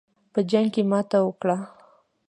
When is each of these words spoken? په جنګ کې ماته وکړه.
په 0.33 0.39
جنګ 0.51 0.67
کې 0.73 0.81
ماته 0.91 1.17
وکړه. 1.23 1.57